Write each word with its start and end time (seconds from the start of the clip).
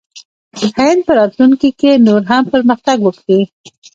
هند 0.79 0.99
به 1.01 1.05
په 1.07 1.13
راتلونکي 1.19 1.69
کې 1.79 1.91
نور 2.07 2.21
هم 2.31 2.43
پرمختګ 2.53 2.97
وکړي. 3.03 3.41